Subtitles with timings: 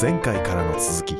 [0.00, 1.16] 前回からの続き。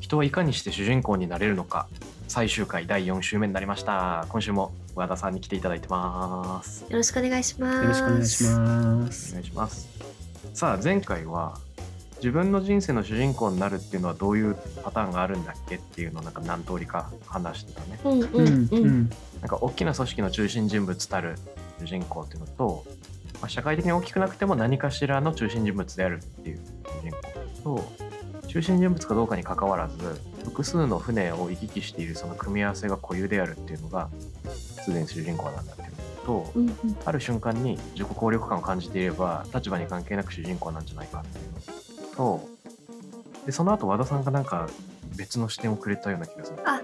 [0.00, 1.88] 人はいかにして主人公になれるのか。
[2.28, 4.26] 最終回第4週目になりました。
[4.28, 6.82] 今週も和田さんに来ていただいてます。
[6.88, 7.82] よろしくお願いします。
[7.82, 9.32] よろしくお願いしまおす。
[9.32, 9.88] 願いします。
[10.54, 11.58] さあ前回は
[12.16, 15.76] 自分の人生の主人公になるっていうのはどういうパターンがあるんだっけ？
[15.76, 17.98] っていうのをなんか何通りか話してたね。
[18.04, 18.44] うんううん。
[18.44, 18.68] んう。
[18.70, 19.10] うんん。
[19.40, 21.36] なんか大きな組織の中心人物たる
[21.80, 22.84] 主人公っていうのと、
[23.40, 26.60] まあ、社会的に大きくなくても何かしらの中心人物であるっていう
[27.02, 27.10] 主人
[27.62, 27.92] 公と
[28.48, 34.08] 中心人物かどうかにかかわらず複数の船を行き来しているその組み合わせが固有であるっていうのが
[34.48, 35.94] すでに主人公なんだっていうの
[36.24, 42.48] と、うんうんある瞬間に自己効力感を感じていれば立場に関係なく主人公なんじゃないかっていうのと
[43.46, 44.68] でその後和田さんがなんか
[45.16, 46.58] 別の視点をくれたような気がする。
[46.64, 46.82] あ、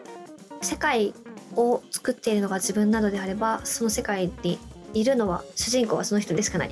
[0.61, 1.15] 世界
[1.57, 4.59] を作っているのが自分なのであれば、その世界に
[4.95, 6.71] いるのは主人公はその人でしかない。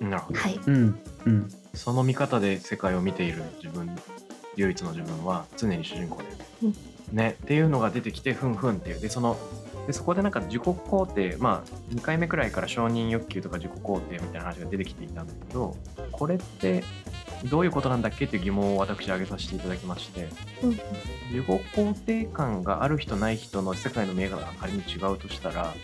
[0.00, 0.60] なるほどはい。
[0.66, 3.96] うんうんその見方で世界を見ている自分
[4.56, 6.46] 唯一の自分は常に主人公だよね。
[6.64, 6.74] うん
[7.12, 9.36] ねっていうのが出てきてふんふんっていうでその
[9.86, 15.76] でそこでなんか自己肯定まあ2回目くらいから承認欲求とか自己肯定みたいな話が出てきていたんだけど
[16.12, 16.84] これって
[17.50, 20.28] どういうことなんだっけっていう疑問を私挙げさせていただきまして
[20.62, 25.74] うん自己肯定感がある人ない人の世界の見え方が仮に違うとしたら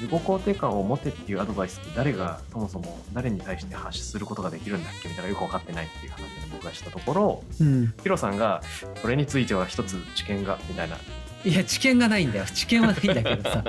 [0.00, 7.94] 自己肯定感を持てっていうアドバイスって誰がそもそも誰に対して発することができるんだっけみたいなよく分かってないっていう話を僕がしたところうん。
[8.02, 8.62] ヒロさんが
[9.00, 10.96] それについては一つ知見がみたいな。
[11.44, 12.44] いや知見がないんだよ。
[12.44, 13.64] 知見はないんだけどさ。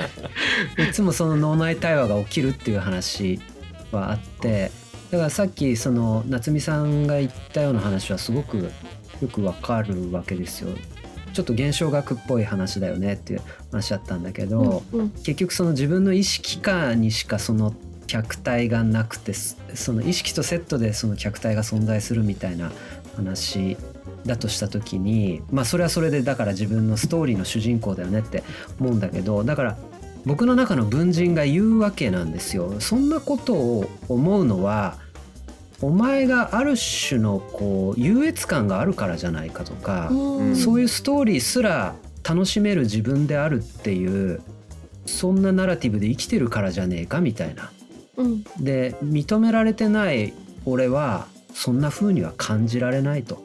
[0.89, 3.39] いつもその脳内対話が起きるっていう話
[3.91, 4.72] はあって
[5.12, 8.72] だからさっきその夏美さんが言ったような話はすごく
[9.22, 10.69] よくわかるわけですよ。
[11.38, 17.76] ちょっと現象学っぽい話だよねっていう話だったんだけど、うんうん結局その自分の意識下にしかその
[18.08, 22.72] 客体がなくてそその意識とセットでその客体が存在するみたいな
[23.16, 23.78] 話
[24.26, 28.44] だとした時にまあそれはそれでだから自分のストーリーの主人公だよねって
[28.80, 29.78] 思うんだけどだから
[30.26, 32.81] 僕の中の文人が言うわけなんですよ。
[32.81, 34.97] そんなことを思うのは
[35.82, 41.96] お前がある種のこう優越感があるからじゃないかとか、うんそういうストーリーすら
[42.28, 44.42] 楽しめる自分であるっていう
[45.06, 47.72] そんなナラティブで生きてるからじゃねえかみたいな。
[48.18, 50.34] うんで認められてない
[50.66, 53.44] 俺はそんな風には感じられないと。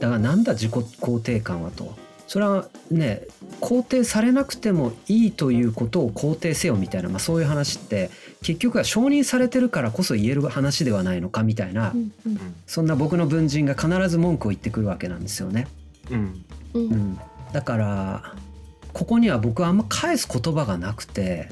[0.00, 1.94] だからなんだ自己肯定感はと。
[2.30, 3.22] それはね
[3.60, 8.08] 肯定されなくてもいいということを肯定せよみたいな、まあ、そういう話って
[8.40, 12.54] 結局は承認されてるからこそ言える話ではないのかみたいな、うんうん。
[12.68, 15.66] そんな僕の文人が必ず文句を言ってくるわけなんですよね。
[16.08, 16.44] うん。
[16.74, 16.82] うん。
[16.82, 17.20] うん、
[17.52, 18.36] だから
[18.92, 21.48] ここには僕はあんま返す言葉がなくて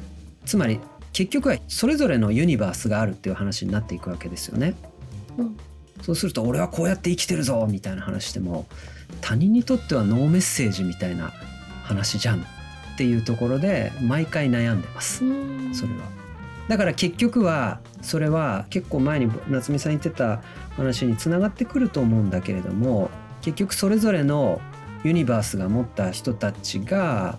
[0.47, 0.78] つまり
[1.12, 4.77] 結局はそれぞれのユニバースがあるっていう話になっていくわけですよね。
[5.38, 5.56] うん。
[6.03, 8.69] そうすると俺はこうやって生きてるぞみたいな話しても
[9.20, 11.32] 他人にとってはノーメッセージみたいな
[11.84, 12.42] 話じゃんっ
[12.96, 15.24] ていうところで毎回悩んでます。
[15.24, 16.00] うんそれは。
[16.69, 20.42] だから結局はそれは結構前に夏美さん言ってた
[20.76, 23.10] 話につながってくると思うんだけれども
[23.41, 24.60] 結局それぞれの
[25.02, 27.38] ユニバースが持った人たちが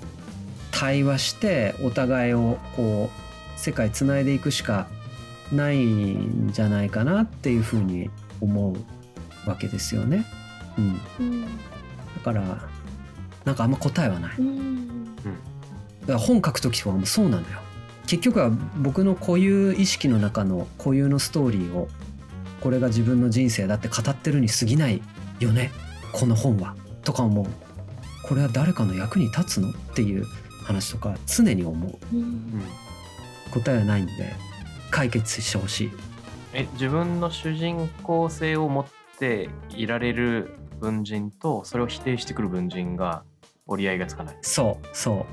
[0.71, 4.87] 対話してお互いをこう世界つないでいくしか
[5.51, 8.09] ないんじゃないかなっていうふうに
[8.41, 10.25] 思うわけですよね。
[10.79, 11.59] うん、うん
[12.15, 12.69] だから
[13.45, 14.35] なんかあんま答えはない。
[14.37, 15.15] うん。
[16.01, 17.59] だから本書く時とかもそうなのよ。
[18.05, 21.87] 結局は僕の固有意識の中の固有のストーリーを
[22.61, 25.01] これが自分の人生だって語ってるに過ぎない
[25.39, 25.71] よね。
[26.11, 26.75] この本は。
[27.03, 27.45] とか思う。
[28.27, 30.25] これは誰かの役に立つのっていう
[30.63, 31.97] 話とか常に思う。
[32.13, 32.63] うんうん。
[33.51, 34.35] 答えはないんで
[34.91, 35.91] 解決してほしい。
[36.53, 38.85] え自分の主人公性を持っ
[39.17, 43.23] ていられる文人とそれを否定してくる文人が
[43.67, 44.37] 折り合いがつかない。
[44.41, 45.25] そうそ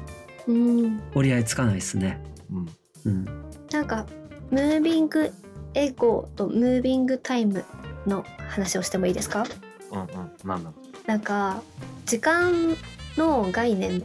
[0.46, 0.52] う。
[0.52, 1.02] うん。
[1.14, 2.22] 折り合いつかないですね。
[2.50, 2.68] うん。
[3.04, 3.24] うん。
[3.70, 4.06] なんか
[4.50, 5.32] ムービング
[5.74, 7.64] エゴとムービングタイム
[8.06, 9.44] の話をしてもいいですか？
[9.92, 10.08] うんうん。
[10.44, 10.74] なんだろ
[11.06, 11.62] なんか
[12.04, 12.76] 時間
[13.16, 14.02] の概念っ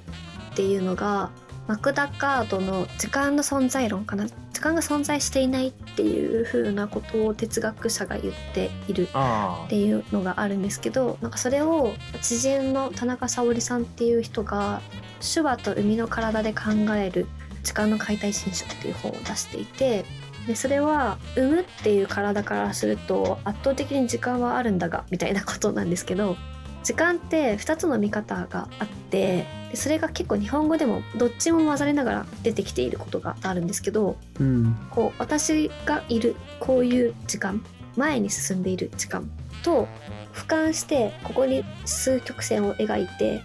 [0.55, 1.31] ていうのが
[1.67, 4.25] マクダカードの時間の存在論かな？
[4.51, 14.81] 時間が存在していないっていう風なことを哲学者が言っているあっていうのがあるんですけどなんかそれを知人の田中沙織さんっていう人が
[15.33, 17.27] 「手話と海の体で考える
[17.63, 20.05] 時間の解体新書」っていう本を出していて
[20.45, 26.35] でそれは産むっていう体からすると圧倒的に時間はあるんだがみたいなことなんですけど
[26.83, 34.75] 時間って2つの見方があってでそれが結構日本語でもどっちも混ざりながら出てきていることがあるんですけどうん。
[34.89, 37.63] こう私がいるこういう時間
[37.95, 39.29] 前に進んでいる時間
[39.63, 39.87] と
[40.33, 43.41] 俯瞰してここに数曲線を描いて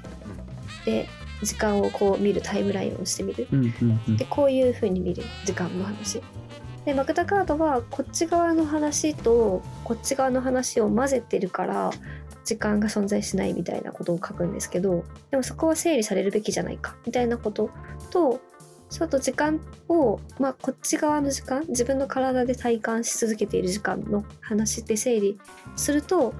[0.84, 1.08] で
[1.42, 3.46] 時間をこう見るタイムラインをしてみる。
[3.52, 4.16] うんうんうん。
[4.16, 6.22] でこういう風に見る時間の話。
[6.86, 11.90] でマグダカードはこっち側の話とこっち側の話を混ぜてるから
[12.46, 17.70] 時間が存在しないみたいなことを書くんですけどでもそこは整理されるべきじゃないかみたいなこと
[18.10, 18.40] と
[18.88, 25.38] そのと時間を、まあ、こっち側の時間自分の体で体感し続けている時間の話で整理
[25.74, 26.34] すると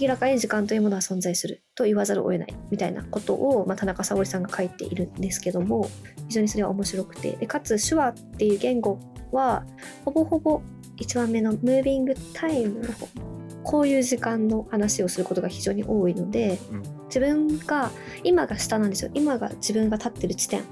[0.00, 5.90] 明らかに時間というものは存在すると言わざるを得ないみたいなことを、まあ、田中沙織さんが書いているんですけども
[6.28, 9.00] 非常にそれは面白くてでかつ手話っていう言語
[9.32, 9.64] は
[10.04, 10.62] ほぼほぼ
[10.98, 13.08] 1番目のムービングタイムの方
[13.70, 16.82] こういう時間の話をすることが非常に多いので、うん。
[17.06, 17.92] 自分が
[18.24, 19.12] 今が下なんですよ。
[19.14, 20.64] 今が自分が立ってる地点。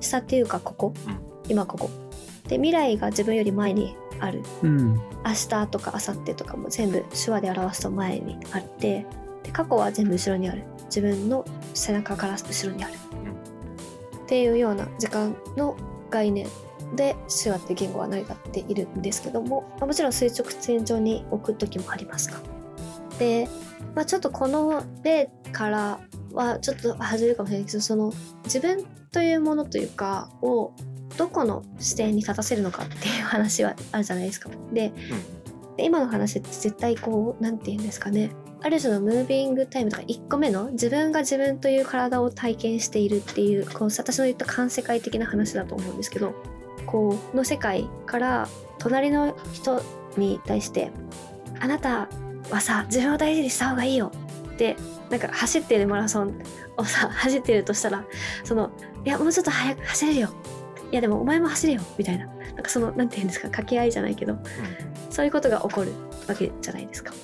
[0.00, 1.18] 下っていうかここ、うん。
[1.50, 1.90] 今ここ。
[2.48, 4.42] で未来が自分より前にある。
[4.62, 4.94] うん。
[4.94, 5.02] 明
[5.50, 9.04] 日とか明後日とかも全部手話で表すと前にあって
[9.42, 10.62] で過去は全部後ろにある。
[10.86, 11.44] 自分の
[11.74, 15.76] 背中から後ろにある、っていうような時間の
[16.10, 16.46] 概念
[16.96, 22.38] で手話って言語は成り立っているんですけども、まあもちろん垂直線上に置く時もありますが
[23.18, 23.48] で、
[23.94, 26.00] まあ、ちょっとこの例から
[26.32, 28.12] はちょっと外れるかもしれないけどその
[28.44, 30.72] 自分というものというかを
[31.16, 34.48] どこの視点に立たせるのかっていう話はあるじゃないですか。
[34.72, 34.92] で
[35.76, 38.30] で今の話って絶対こう何て言うんですかね。
[38.64, 46.32] ある種のムービングタイムとか1個目の自分が自分という体を体験しているっていうこう私の言った環世界的な話だと思うんですけど
[46.86, 48.48] こうの世界から
[48.78, 49.82] 隣の人
[50.16, 50.90] に対して
[51.60, 52.08] 「あなた
[52.50, 54.10] はさ自分を大事にした方がいいよ」
[54.52, 54.76] って
[55.10, 56.42] なんか走ってるマラソン
[56.76, 58.04] をさ走ってるとしたら
[58.44, 58.70] その
[59.04, 60.28] 「いやもうちょっと早く走れるよ」
[60.90, 62.26] いやでもお前も走れよみたいな。
[62.54, 64.36] なんかそのなんて言うんですか掛け合いじゃないけど
[65.10, 65.92] そういうことが起こる
[66.28, 67.14] わけじゃないですか。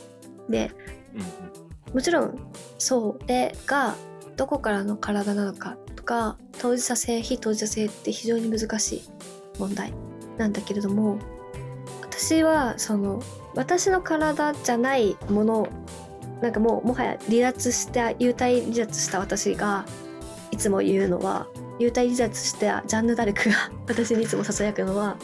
[0.48, 0.72] で
[1.14, 1.24] うんう
[1.90, 1.94] ん。
[1.94, 2.38] もちろん
[2.78, 3.94] それが
[4.36, 9.02] どこからの体なのかとか当事者性非当事者性って非常に難しい
[9.58, 9.92] 問題
[10.36, 11.18] なんだけれども
[12.02, 13.22] 私はその
[13.54, 15.68] 私の体じゃないもの
[16.40, 19.84] なんかもうもはや離脱した幽体離脱した私が
[20.50, 25.16] いつも言うのは幽体離脱したジャンヌ・ダルクが私にいつもささやくのは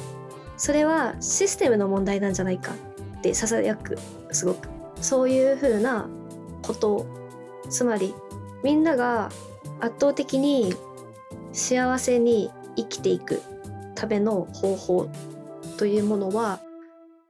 [0.57, 2.73] それはシステムの問題なんじゃないか
[3.19, 3.99] ってささやく
[4.33, 4.69] すごく。
[5.01, 6.09] そういうふうな
[6.63, 7.05] こと
[7.69, 8.15] つまり
[8.63, 9.31] みんなが
[9.81, 10.75] 圧倒的に
[11.53, 13.43] 幸せに生きていく。
[13.95, 15.09] ための方法
[15.77, 16.61] というものは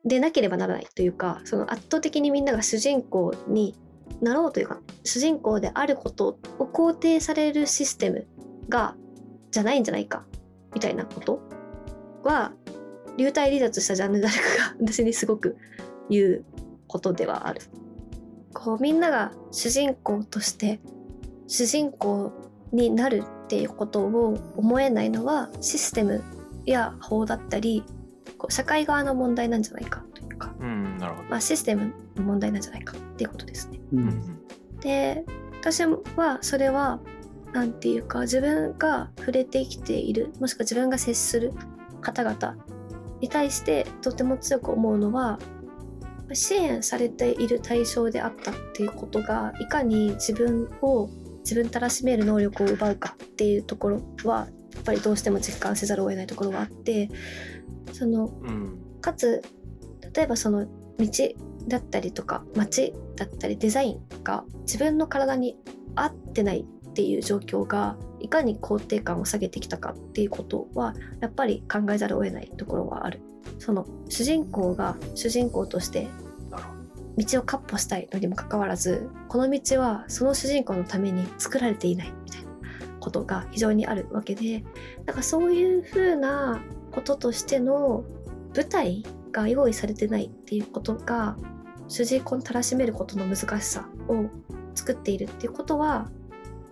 [0.05, 3.75] でなければならないというかその圧倒的にみんなが主人公に
[4.21, 8.27] なろうというか主人公であることを肯定されるシステム
[8.69, 8.95] が
[9.51, 10.25] じゃないんじゃないか
[10.75, 11.41] みたいなこと
[12.23, 12.53] は
[13.17, 15.57] 流体離脱したジャンヌ・ダル誰かが 私にすごく
[16.11, 16.45] 言う
[16.87, 17.61] ことではある。
[18.53, 20.81] こうみんなが主人公として
[21.49, 22.33] 主人公
[22.73, 26.23] になるっていうことを思えないのはシステム
[26.67, 27.85] や法だったり
[28.39, 31.29] こう社会側の問題なんじゃないかというか、うんなるほど。
[31.29, 33.81] まあ、システムの問題なんじゃないかっていうことですね。
[33.93, 34.41] ううんん。
[34.81, 35.25] で
[35.61, 37.01] 私はそれは
[37.53, 41.53] なんていうか自分が触れてきているもしくは自分が接する
[42.01, 42.57] 方々
[43.21, 45.39] に対してとても強く思うのは
[46.33, 57.11] 支援されている対象であったっていうことがいかに自分を自分たらしめる能力を奪うかっていうところはやっぱりどうしても実感せざるを得ないところがあって
[57.93, 59.43] そのうんかつ
[60.15, 60.67] 例えばその
[60.99, 61.09] 道
[61.69, 65.57] だったりとか街だったりデザインが自分の体に
[65.95, 73.21] 合ってないっていう状況がいかに肯定感を下げてきたかっていうことはやっぱり考えざるを得ないところはある。
[73.59, 76.09] その主人公が主人公として
[77.17, 82.51] 道を闊歩したいのにもかかわらずこの道はその主人公のために作られていないみたいな
[83.05, 84.65] ことが非常にあるわけで
[85.05, 88.05] なんかそういうふうなこととしての
[88.57, 91.37] 舞台が用意されてないっていうことが
[91.89, 94.25] 主人公にたらしめることの難しさを
[94.75, 96.09] 作っているっていうことは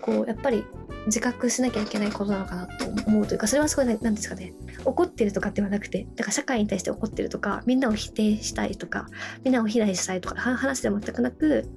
[0.00, 0.64] こうやっぱり
[1.06, 9.06] 自覚しなきゃいけないことなのかなと思うというかそれはすごい何ですかね怒ってるとかではなくてだから社会に対して怒ってるとかみんなを否定したいとか
[9.44, 11.68] みんなを非難したいとか話では全くなく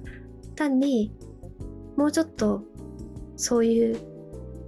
[0.54, 1.12] 単に
[1.96, 2.62] もうちょっと
[3.36, 4.15] そういう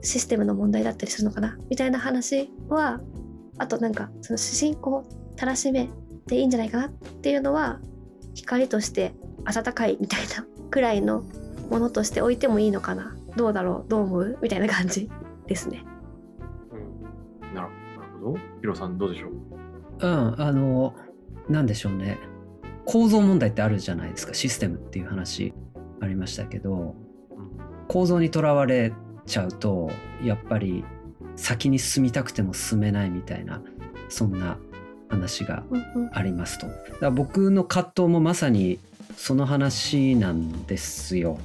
[0.03, 1.59] システムの問題だったりするのかな？
[1.69, 3.01] みたいな話は
[3.59, 5.05] あとなんかその主人公
[5.37, 5.91] たらしめ
[6.27, 7.81] でいいんじゃないかなっていうのは
[8.35, 9.15] 光として
[9.45, 11.25] 温かいみたいなくらいの
[11.71, 13.17] ものとして置いてもいいのかな？
[13.37, 13.91] どうだろう？
[13.91, 14.39] どう思う？
[14.43, 15.11] みたいな感じ
[15.47, 15.85] ですね。
[16.73, 16.77] う
[17.47, 17.55] ん。
[17.55, 18.39] なるほどなるほど。
[18.61, 19.33] ヒロさんどうでしょう？
[20.01, 20.95] うんあの
[21.49, 22.19] なんでしょうね。
[22.85, 25.53] 構造問題ってあるじゃないですかシステムっていう話
[26.01, 26.95] ありましたけど。
[27.89, 28.93] 構造にとらわれ
[29.29, 29.91] ちゃうと
[30.25, 30.85] やっぱり
[31.37, 33.63] 先に進みたくても進めないみたいな
[34.09, 34.59] そんな
[35.09, 35.63] 話が
[36.13, 36.67] ありますと。
[36.67, 38.79] だから僕の葛藤もまさに
[39.17, 41.39] その話なんですよ。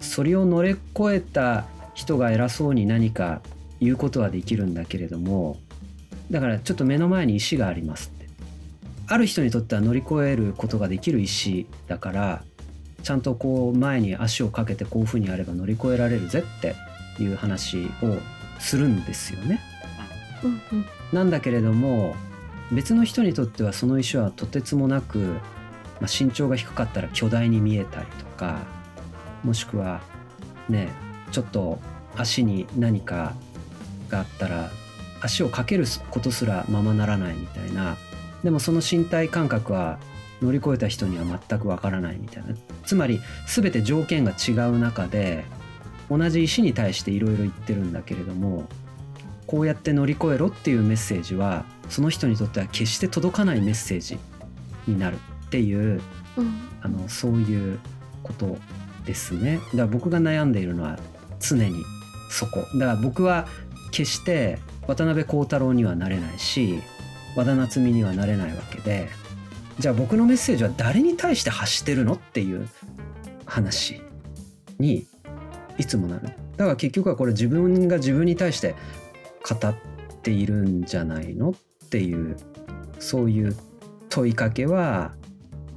[0.00, 3.40] それを乗り越えた人が偉そうに何か
[3.80, 5.58] 言うことはできるんだけれども
[6.30, 8.26] だからちょっと目の前に石がありますって
[9.06, 12.44] ある人にとっては乗り越えることができる石だから
[13.02, 16.74] ちゃんとこう前に足をかけてこういうふうにやれば乗り越えられるぜって
[17.22, 18.18] いう話を
[18.58, 19.60] するんですよね。
[20.42, 22.16] うんうんなんだけれども
[22.72, 25.36] 別の人にとってはその石はとてつもなく、ま
[26.02, 28.58] あ、身長が低かったら巨大に見えたりとか
[29.44, 30.00] もしくは
[30.68, 30.88] ね
[31.30, 31.78] ちょっと
[32.16, 33.34] 足に何か
[34.08, 34.70] があったら
[35.20, 37.96] 足をかけることすらままならないみたいな
[38.42, 39.98] でもその身体感覚は
[40.42, 42.54] 乗り越えた人には全くわからないみたいな
[42.84, 45.44] つまり全て条件が違う中で
[46.10, 48.68] 同じ石に対していろいろ言ってるんだけれども
[49.46, 54.18] こうやって乗り越えろっていうメッセージはその人にとっては決して届かないメッセージ
[54.86, 56.00] になるっていう
[56.36, 56.66] うん。
[56.82, 57.80] あのそういう
[58.22, 58.56] こと
[59.04, 59.56] ですね。
[59.56, 60.98] だから僕が悩んでいるのは
[61.40, 61.84] 常に
[62.30, 62.60] そこ。
[62.78, 63.48] だから僕は
[63.90, 66.80] 決して渡辺幸太郎にはなれないし
[67.34, 69.08] 和田夏美にはなれないわけで
[69.78, 72.68] じゃあ僕のメッセージは誰に対して発してるのっていう
[73.46, 74.02] 話
[74.78, 75.06] に
[75.78, 78.74] いつもなるだから結局はこれ自分が自分に対して
[79.48, 79.74] 語っ
[80.22, 82.36] ているんじゃないのっていう
[82.98, 83.56] そういう
[84.08, 85.12] 問いかけは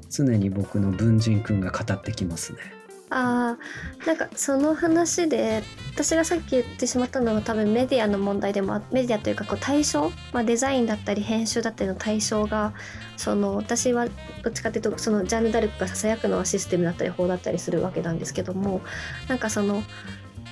[0.09, 2.78] 常に僕の文人君が語ってきますね。
[3.11, 3.57] あ
[4.05, 5.63] なんかその話で
[5.93, 12.73] 私がさっき言ってしまったのは多分メディアの問題でもメディアというかこう対象、まあ、デザインだったり編集だったりの対象が
[13.17, 14.07] その私は
[14.43, 18.81] どっちかっていうとそのジャンヌ・ダルクがささやくのはシステムだったり法だったりするわけなんですけども
[19.27, 19.83] なんかその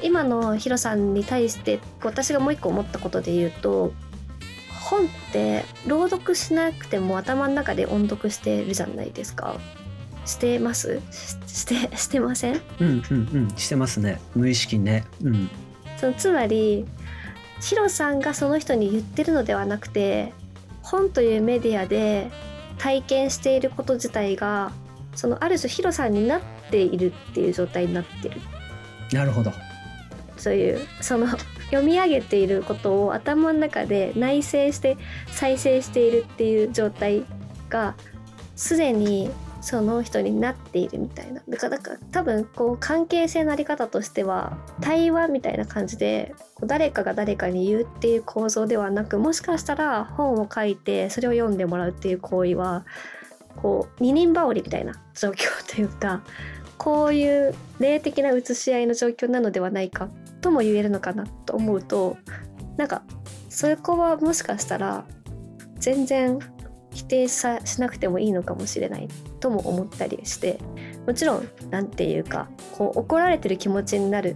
[0.01, 3.93] 今のヒロさんに対して私がもう一個思ったことで言うと
[4.89, 9.57] 本って朗読しなくても頭の中で音読してるじゃないですか。
[10.27, 11.01] してます？
[11.11, 12.61] ししてしてません？
[12.79, 13.53] うんうんうん。
[13.57, 14.21] してますね。
[14.35, 15.05] 無意識にね。
[15.23, 15.49] うん。
[15.97, 16.85] そのつまり
[17.61, 20.33] ヒロさんがその人に言ってるのではなくて
[20.83, 22.29] 本というメディアで
[22.77, 24.71] 体験していること自体が
[25.15, 28.39] そのある種ヒロさんになっているっていう状態になってる。
[29.11, 29.51] なるほど。
[30.37, 31.25] そういうその
[31.71, 37.25] 読み上げていることを頭の中で内省して再生しているっていう状態
[37.69, 37.95] が
[38.55, 39.31] すでに
[39.67, 41.41] その人になっているみたいな。
[41.45, 46.33] だからだか多分こう関係性のあり方としては対話みたいな感じで
[46.63, 52.85] 誰かが誰かに言うっていう構造ではなくもしかしたら本を書いてそれを読んでもらうっていう行為は
[53.57, 56.23] こう二人羽織みたいな状況というか
[56.77, 60.07] こういう霊的な写し合いの状況なのではないか
[60.39, 62.15] とも言えるのかなと思うと
[62.77, 63.03] なんか
[63.49, 65.03] そこはもしかしたら
[65.75, 66.39] 全然
[66.91, 69.07] 否定さしなくてもいいのかもしれない
[69.39, 70.59] とも思ったりして
[71.05, 74.35] もちろんなんていうかこう怒られてる気持ちになる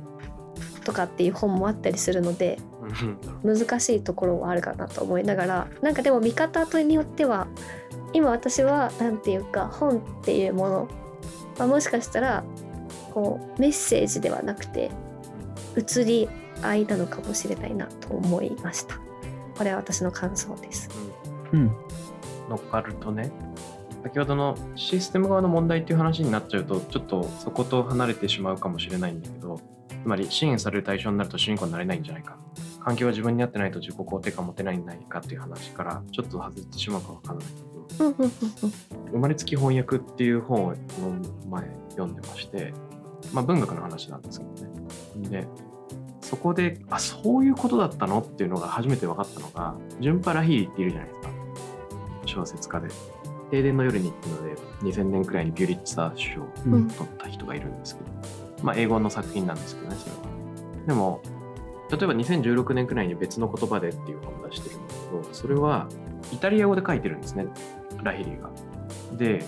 [0.84, 2.60] とかっていう本もあったりするので
[3.44, 7.48] 難しいところはあるかなと思いながらなんかでも見方によっては
[8.14, 10.88] 今私はなんていうか本っていうもの、
[11.58, 12.44] まあ、もしかしたら
[13.14, 14.92] こうメッセージではなくて
[15.78, 16.30] 移り
[16.62, 19.00] 合いなのかもしれないなと思いました。
[19.58, 20.90] これは私の感想です。
[21.54, 21.72] うん。
[22.52, 23.32] 乗っかるとね
[24.04, 32.38] 先ほどのシステム側の問題っていう話になっちゃうとちょっとそこと離れてしまうかもしれないんだけどつまり支援される対象になると主人公になれないんじゃないか
[32.84, 37.72] 環境が自分に合ってないと自己肯定感持てないんじゃないかっていう話からちょっと外れてしまうかわからないけど
[39.12, 42.74] 生まれつき翻訳っていう本をこの前読んでまして、
[43.32, 44.52] まあ、文学の話なんですけど
[45.30, 45.42] ね。
[45.44, 45.48] で
[46.22, 51.41] そこであそういうことだったのっていうのが初めて分かったのがジュンパ・ラヒーリっているじゃないですか
[52.32, 52.88] 小説家で
[53.52, 58.10] 「停電の夜に」っていうので2000年くらいにビュリッツァー賞をうん取った人がいるんですけど、
[58.64, 60.22] まあ英語の作品なんですけどねそれは。
[60.88, 61.22] でも
[61.92, 65.88] 例えば2016年くらいに別の言葉でっていう本を出してるんだけどそれは
[66.32, 67.48] イタリア語で書いてるんですね
[68.04, 68.50] ラヒリーが。
[69.18, 69.44] で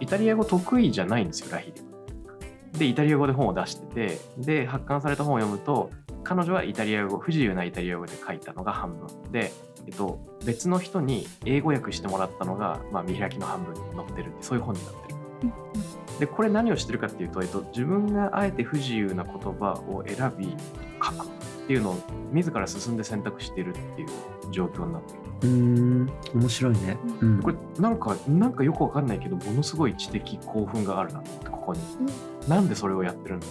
[0.00, 2.78] イタリア語得意じゃないんですよラヒリ。
[2.78, 5.90] でイタリア語で本を出しててで発刊された本を読むと
[6.24, 9.52] 彼女はイタリア語不自由なイタリア語で書いたのが半分で、
[9.86, 15.16] えっと、別の人に英語訳してもらったのが、まあ、見開きの半分に載ってるってそういう本になってる。
[16.18, 20.56] でこれ何をしてるかっていうと、えっと、自分があえて不自由な言葉を選び
[21.02, 21.28] 書くっ
[21.66, 21.96] ていうのを
[22.32, 24.08] 自ら進んで選択してるっていう
[24.50, 25.20] 状況になってる。
[25.42, 26.96] うん面白いね。
[27.20, 31.80] うんこれなんかなんかよくわかんないけどものすごい知的興奮があるなってここに、
[32.48, 33.46] なんでそれをやってるんだ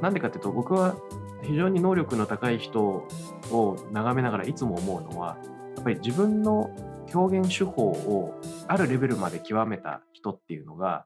[0.00, 0.96] なんでかっていうと僕は
[1.42, 5.38] 非常に能力の高い人を眺めながらいつも思うのは
[5.76, 6.70] やっぱり自分の
[7.14, 11.04] 表現手法をあるレベルまで極めた人っていうのが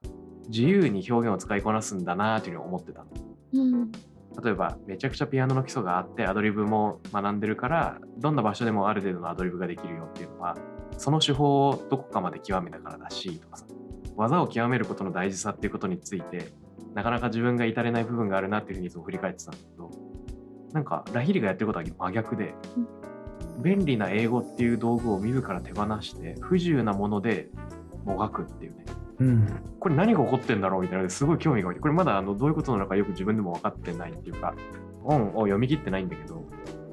[0.49, 3.07] 自由に表現を使いこなすんだなというふうに思ってたの。
[3.53, 3.91] うん
[4.41, 10.57] 例えばめちゃくちゃピアノの基礎があってアドリブも学んでるからどんな場所でもある程度のアドリブができるよっていうのは
[10.97, 13.65] その手法をどこかまで極めたからだしとかさ
[14.15, 16.51] 技を極めることの大事さっていうことについて
[16.93, 19.91] なかなか自分が至れない部分があるなっていうふうにいつも振り返ってたんだけど
[20.73, 22.55] なんかラヒリがやってることは真逆で
[23.61, 27.49] 便利な英語っていう道具を自ら手放して不自由なもので
[28.03, 28.85] もがくっていうね。
[29.19, 29.47] うん。
[29.79, 34.55] これ何が起こってんだろうみたいなのですごい興味が湧いてこれまだあのどういうことなのかよく自分でも分かってないっていうか
[35.03, 36.43] 本を読み切ってないんだけど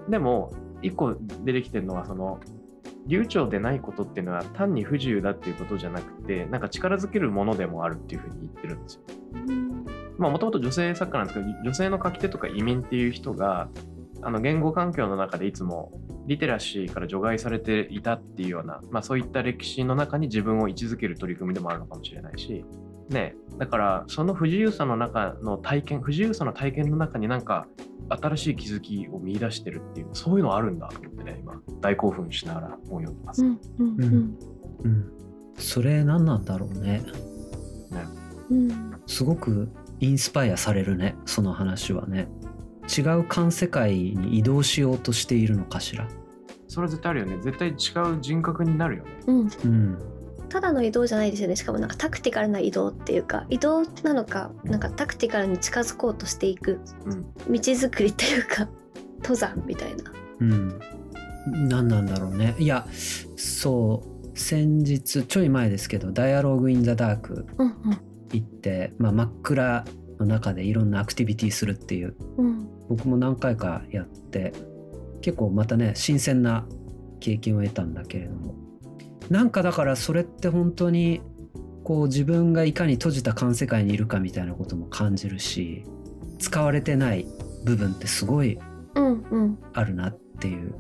[0.09, 2.41] でも一個出てきてるのはその
[3.07, 9.03] 流暢でないことっていうのは単に不自由だっていうことじゃなくてなんか力づけるものでもあるっていうふうに言ってるんですよ。
[9.33, 13.69] まあもともと女性作家なんですけど女性の書き手とか移民っていう人が
[14.23, 15.93] あの言語環境の中でいつも
[16.27, 22.65] リテラシーから除外されていたっていうような、まあ、そういった歴史の中に自分を位置づける取り組みでもあるのかもしれないし、
[23.09, 27.67] ね、だからその不自由さの中の体験不自由さの体験の中になんか
[28.11, 33.45] 新しい気づきを見出してるっていうそういうのあるんだと思ってね今大興奮しながら本読んでます。
[33.45, 34.39] うんうんうん。
[34.85, 35.13] うん
[35.57, 37.03] それ何なんだろうね。
[38.51, 39.01] うん。
[39.07, 39.69] すごく
[40.01, 41.17] インスパイアされるね。
[41.27, 42.29] その話はね。
[42.89, 46.09] 違う環世界に移動しようとしているのかしら。
[46.67, 47.39] それは絶対あるよね。
[47.43, 49.11] 絶対違う人格になるよね。
[49.27, 49.39] うん。
[49.41, 49.99] うん。
[50.49, 51.55] ただの移動じゃないですよね。
[51.55, 58.69] しかもなんかタクティカルな移動っていうか移動なのかなんかタクティカルに近づこうとしていくうん、道づくりっていうか
[59.19, 60.13] 登山みたいな。
[60.41, 60.81] うん、
[61.69, 62.57] 何なんだろうね。
[62.59, 62.87] いや
[63.37, 64.39] そう。
[64.39, 67.75] 先日ちょい前ですけど「ダイアログ・イン・ザ・ダークうん」
[68.33, 69.85] 行って、まあ、真っ暗
[70.19, 72.15] の中でいろんなアクティビティするっていう。
[72.39, 72.47] うん。
[72.47, 74.53] うん僕も何回かやって
[75.23, 76.67] 結構またね新鮮な
[77.21, 78.57] 経験を得たんだけれども。
[79.31, 81.23] なんかだからそれって本当に
[81.85, 85.85] こう自分がいかに閉じた環世界にいるかみたいなことも感じるし
[86.41, 87.29] 使われてない
[87.65, 88.59] 部分ってすごい
[89.73, 90.75] あるなっていう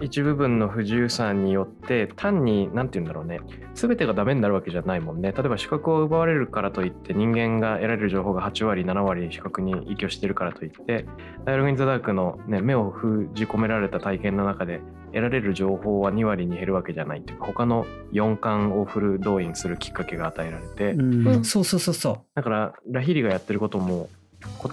[0.00, 3.40] 一部分の不自由さによって単に何て言うんだろうね。
[3.74, 5.32] 全てがダメになるわけじゃないもんね。
[5.32, 11.06] 例えば視覚を奪われるからといって人間が得られる情報が8割7割視覚に依拠してるからといって
[11.44, 14.80] 「ダイアログ・イン・ザ・ダークの」ね、目を封じ込められた体験の中で
[15.12, 21.26] 得られる情報は2割に減るわけじゃないっていうか他の4感をフル動員するきっかけが与えられて、うん。
[21.26, 21.94] うんそうそうそう。
[21.94, 24.08] そだからラヒリがやってることも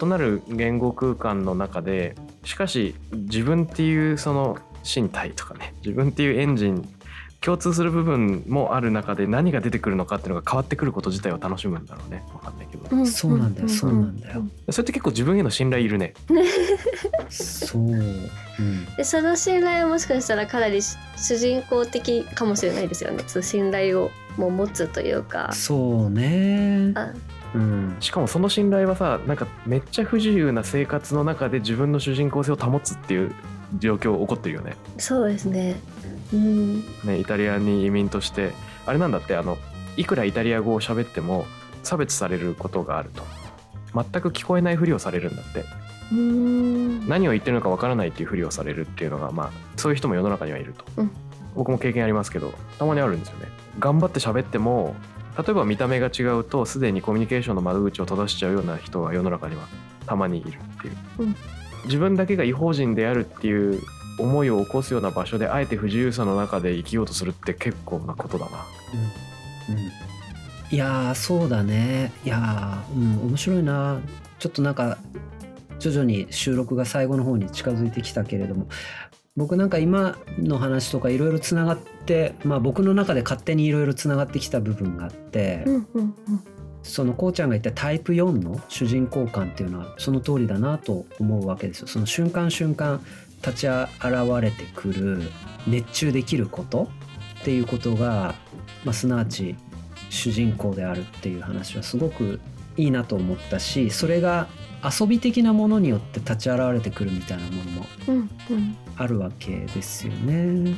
[0.02, 4.58] 異なる言語空間の中でしかし自分っていうその
[4.94, 6.88] 身体とかね自分っていうエンジン
[7.42, 12.24] 共通する部分もある中で何が出てくるのかっていうのが変わってくること自体を楽しむんだろうね。
[12.34, 13.70] 分かんないけど、うんそうなんだよ。
[13.70, 14.44] そうなんだよ。
[14.70, 16.14] それって結構自分への信頼いるね。
[16.30, 18.26] うそう、うん、
[18.98, 23.24] でその信頼はもしかしたらかなりし主人公的かもしれないですよね。
[23.28, 25.52] その信頼をもう持つというか。
[25.54, 26.92] そうね。
[26.96, 27.14] あ。
[27.54, 27.96] うん。
[28.00, 33.32] しかもその信頼はさなんかめっちゃ不自由な生活の中で自分の主人公性を保つっていう
[33.76, 34.76] 状況起こってるよね。
[34.98, 35.80] そうですね。
[36.34, 36.82] うん。
[37.04, 38.52] ねイタリアに移民として
[38.86, 39.58] あれなんだってあの
[39.98, 41.46] いくらイタリア語を喋っても
[41.84, 43.24] 差別されることがあると。
[43.94, 45.66] 全く聞こえないふりをされるんだって。
[46.12, 47.08] うん。
[47.08, 51.12] 何を言ってるのかわからないっていうふりをされるっていうのがまあそういう人も世の中にはいると、うん。
[51.56, 53.48] 僕も経験ありますけどたまにあるんですよね。
[53.80, 54.96] 頑張って喋っても
[55.38, 59.68] 例えば見た目が違うとすでにコミュニケーションの窓口を閉ざしちゃうような人が世の中には
[60.06, 61.36] たまにいるっていう、うん
[61.88, 63.82] 自分だけが違法人であるっていう
[64.20, 68.66] 思いを起こすような場所であえて不自由さの中で生きようとするって結構なことだな。
[69.70, 70.76] うん。
[70.76, 72.12] いやーそうだね。
[72.26, 73.28] いやーうん。
[73.30, 74.00] 面白いな。
[74.40, 74.98] ちょっとなんか
[75.80, 78.68] 徐々に収録が最後の方に近づいてきたけれども。
[79.36, 86.16] 僕なんか今の話とかいろいろつながってまあ僕の中で勝手にいろいろつながってきた部分があって、うんうん
[86.88, 91.88] そのこうちゃんが言ったタイプ4の主人公感っていうのはその通りだなと思うわけですよ。
[91.88, 93.02] その瞬間瞬間
[93.46, 93.88] 立ち現
[94.42, 95.22] れてくる
[95.68, 96.90] 熱中できること
[97.42, 98.36] っていうことが、
[98.84, 99.56] まあ、すなわち
[100.10, 102.40] 主人公であるっていう話はすごく
[102.78, 104.48] いいなと思ったしそれが
[104.84, 107.86] 遊び的なものによって立ち現れてくるみたいなものも
[108.96, 110.76] あるわけですよね。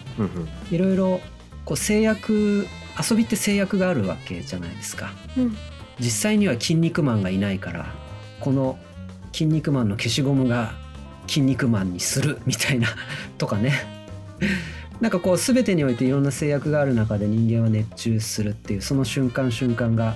[0.71, 1.19] いろいろ
[1.65, 2.65] こう制約
[3.09, 5.13] 遊びって制約があるわけじゃないですか。
[5.37, 5.57] うん
[5.99, 7.93] 実際には筋肉マンがいないから
[8.39, 8.77] この
[9.31, 10.73] 筋肉マンの消しゴムが
[11.27, 12.87] 筋肉マンにするみたいな
[13.37, 13.73] とかね。
[14.99, 20.15] なんかこう全てにおいていろんな制約がある中で人間は熱中するっていうその瞬間瞬間が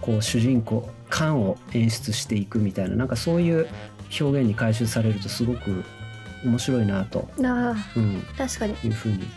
[0.00, 3.68] こう主人公感を演出していくみたいななんかそういう
[4.20, 5.84] 表現に回収されるとすごく
[6.44, 8.74] 面白いなと、あうん、ー確かに。
[8.84, 9.28] いうふうに、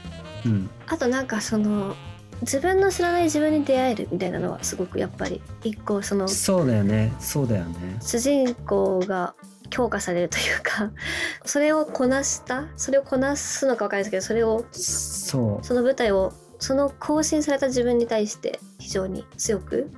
[0.45, 1.95] うん、あとなんかその
[2.41, 7.13] 自分の知らない自分に出会えるみたいなのはすごくやっぱり一個そのそうだよね。
[7.19, 7.97] そうだよね。
[8.01, 9.35] 主人公が
[9.69, 10.91] 強化されるというか
[11.45, 15.65] それをこなしたそれをこなすのか分かんないですけどそれをそう。
[15.65, 19.89] その舞台をその更新された自分に対して非常に強く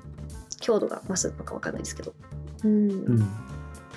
[0.60, 2.14] 強度が増すのか分かんないですけど、
[2.64, 2.90] うん。
[2.90, 3.30] うん。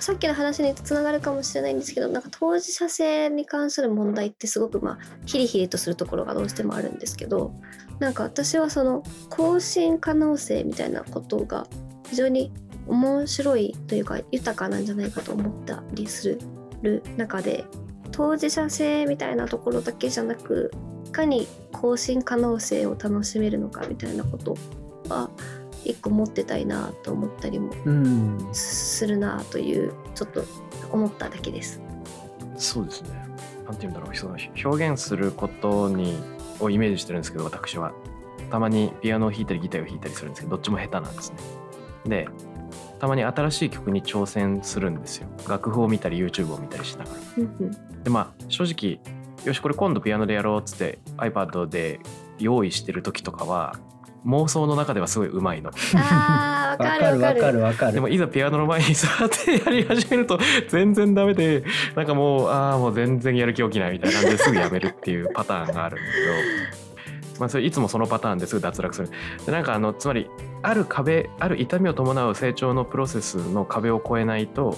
[0.01, 7.53] さっきの話につながるかもしれないんですけどなんか当事者性に関する問題ってすごくまあヒリヒリとするところがどうしてもあるんですけど
[8.01, 11.67] なんか私はその更新可能性みたいなことが
[12.09, 12.51] 非常に
[12.87, 16.39] 面白いというか豊かなんじゃないかと思ったりす
[16.81, 17.63] る中で
[18.11, 20.71] 当事者性みたいなところだけじゃなく
[21.05, 24.57] いかに更新可能性を楽しめるのかみたいなこと
[25.07, 25.29] は
[25.85, 27.71] 一個持ってたいなと思ったりも
[28.51, 30.43] するなというちょっと
[30.91, 31.79] 思っただけです。
[32.57, 33.09] そうですね。
[33.65, 36.17] なんて言うんだろう、表現することに
[36.61, 37.93] をイメージしてるんですけど、私は。
[38.49, 41.37] たまにピアノを弾いたりギターを弾いたりするんですけど、どっちも下手なんですね。
[42.05, 42.27] で、
[42.99, 45.27] たまに新しい曲に挑戦するんですよ。
[45.47, 47.17] 楽譜を見たり YouTube を見たりしながら。
[48.03, 48.99] で、まあ正直、
[49.45, 51.99] よし、これ今度ピアノでやろうっつって iPad で
[52.39, 53.75] 用意してる時とかは、
[54.25, 55.71] 妄想の中ではすごい上手いの。
[55.93, 57.93] わわかるわかるわかる。
[57.93, 61.63] でもいざピアノの前に座ってやり始めると全然ダメで
[61.95, 69.09] なんかもうああもう全然やる気起きないみたいな感じですぐやめるっていうパターンがあるんだけど、まあ、それいつもそのパターンですぐ脱落する。
[69.45, 70.27] でなんかあのつまり
[70.61, 74.77] ある壁ある痛みを伴う成長のプロセスの壁を越えないと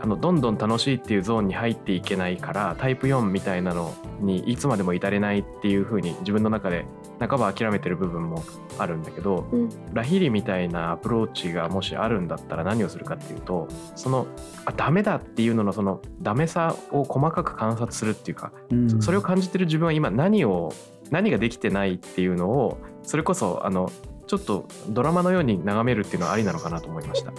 [0.00, 6.84] あのどんどん楽しいっていうゾーンに入っていけないからタイプ4みたいなのにいつまでも至れないっていう風に自分の中で
[7.18, 8.44] 半ば諦めてる部分も
[8.78, 9.68] あるんだけど、うん。
[9.92, 14.26] ラヒリみたいなアプローチがもしあるんだったら何をするかっていうとその
[14.64, 19.02] あダメだっていうののそのダメさを細かく観察するっていうか、うん。
[19.02, 20.72] それを感じてる自分は今何を
[21.10, 23.90] 何ができてないっていうのをそれこそあの
[24.26, 27.32] ちょっとドラマのように眺めるっていうのはありなのかなと思いました。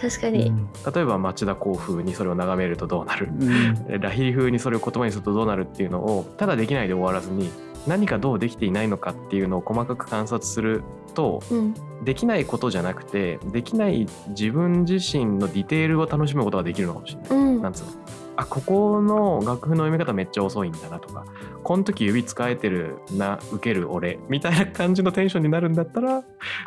[0.00, 0.68] 確かに、うん。
[0.94, 7.50] 例えば町田公風にそれを眺めるとどうなるうんラヒリ風にそれを言葉にするとどうなるっていうのをただできないで終わらずに
[7.86, 10.82] 何かどうできていないのかっていうのを細かく観察する
[11.14, 11.74] とうん。
[12.04, 17.30] できないことじゃなくてできない自分自身のディテールを楽しむことができるのかもしれない。
[17.30, 17.62] うん。
[17.62, 17.90] なんつうの？
[18.36, 21.26] あここの楽譜の読み方めっちゃ遅いんだなとか
[21.62, 26.24] この時指使えてるな受ける俺みたいな感じのテンションになるんだったら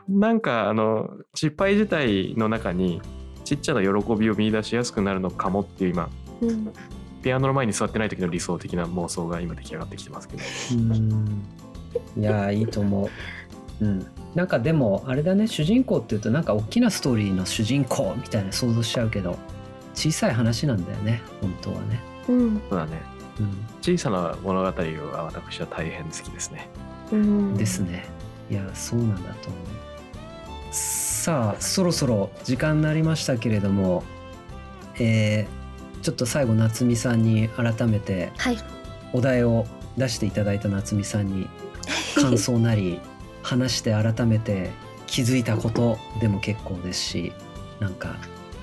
[0.07, 3.01] なんかあの失敗自体の中に
[3.43, 6.09] ちっちゃな喜びを見出しやすくなるのかもっていう今。
[6.41, 6.71] うん
[7.23, 11.43] ピアノの前に座ってない時の理想的な妄想が今出来上がってきてますけどうん
[12.17, 13.09] いやーいいと思う。
[13.81, 14.05] うん、
[14.35, 19.37] なんかでもあれだね主人公っていうとなんか大きなストーリーの主人公みたいな想像しちゃうけど
[19.95, 21.99] 小さい話なんだよね本当はね。
[22.29, 23.01] うんそうだね
[23.39, 26.69] うん、小さな物語は私は大変好きですね
[27.11, 28.05] うんですね。
[28.49, 29.61] いやそうなんだと思う。
[30.71, 34.03] さあそろそろ時間になりましたけれども、
[34.99, 35.62] えー
[36.03, 38.57] ちょっと最後夏美さんに改めてはい
[39.13, 39.65] お題を
[39.97, 41.47] 出していただいた夏美さんに
[42.15, 42.99] 感想なり
[43.41, 44.71] 話して改めて
[45.07, 47.33] 気づいたことでも結構ですし
[47.79, 48.15] なんか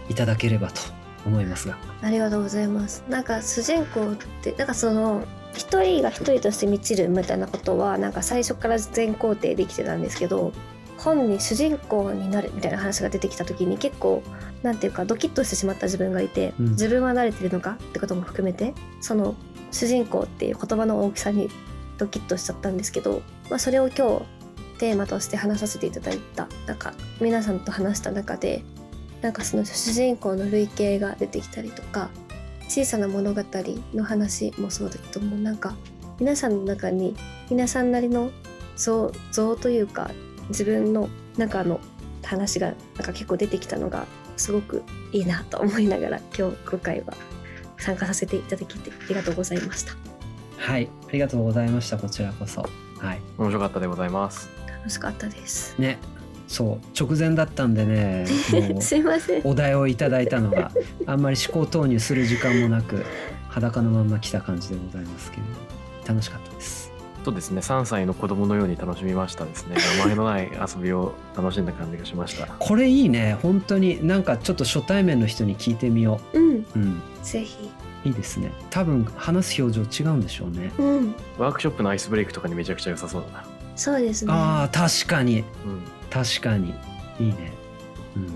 [0.09, 0.81] いただければと
[1.25, 1.77] 思いますが。
[2.03, 5.25] ありがとうございますなんか主人公ってなんかその
[5.55, 10.53] 一人が一人として満ちるみたいなことはなんか最初から全肯定できてたんですけど
[10.97, 14.23] 本に主人公になるみたいな話が出てきた時に結構
[14.63, 16.71] なんていうかドキッとしてしまった自分がいて、うん。
[16.71, 19.35] 自分は慣れてるのかってことも含めてその
[19.71, 21.49] 主人公っていう言葉の大きさに
[21.99, 24.23] ドキッとしちゃったんですけど、まあ、それを今日
[24.79, 28.65] テーマとして話させていただいたなんか皆さんと話した中で
[29.21, 32.09] なんかその主人公の類型が出てきたりとか
[32.69, 33.43] 小さな物語
[33.95, 35.75] の話もそうだけどもなんか
[36.19, 37.15] 皆さんの中に
[37.51, 38.31] 皆さんなりの
[38.77, 40.11] 像像というか
[40.49, 41.81] 自分の中の
[42.25, 44.07] 話がなんか結構出てきたのが
[44.41, 47.13] すごくいいなと思いながら今日今回は
[47.77, 49.93] 参加させていただきありがとうございました。
[50.57, 52.63] はいありがとうございましたこちらこそ。
[52.99, 53.21] はい。
[53.37, 54.49] 面白かったでございます。
[54.67, 55.79] 楽しかったです。
[55.79, 55.99] ね
[56.49, 58.27] そう直前だったんでね
[58.81, 59.43] すいません。
[59.45, 60.73] お題をいただいたのが
[61.05, 63.05] あんまり思考投入する時間もなく
[63.51, 66.80] 裸のまんま来た感じでございますけれど楽しかったです。
[67.25, 69.77] そうですね3歳の子供のように楽しみましたですね。
[69.99, 72.47] 名 前のない遊びを楽しんだ感じがしました。
[72.47, 73.37] これいいね。
[73.43, 76.39] 本当になんかちょっと初対面の人に聞いてみよう。
[76.39, 76.57] ん。
[76.57, 76.65] う。
[76.77, 77.03] うん。
[77.23, 77.71] ぜひ。
[78.07, 78.51] いいですね。
[78.71, 80.73] 多分話す表情違うんでしょうね。
[80.79, 81.15] うん。
[81.37, 83.45] ワークショップのアイスブレイクとかにめちゃくちゃ良さそうだな。
[83.77, 84.33] そうですね。
[84.35, 85.41] あー確かに。
[85.41, 85.45] うん。
[86.09, 86.75] 確かに。
[87.21, 87.53] いいね。
[88.17, 88.27] うん。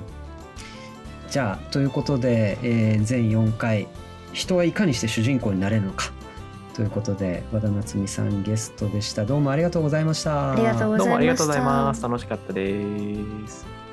[1.30, 3.86] じゃあということで、えー全4回。
[4.34, 6.10] 人はいかにして主人公になれるのか
[6.74, 9.24] ということで和田夏美さんゲストでした。
[9.24, 10.52] どうもありがとうございました。
[10.52, 10.98] ありがとうございました。
[10.98, 12.02] どうもありがとうございます。
[12.02, 13.83] 楽しかったです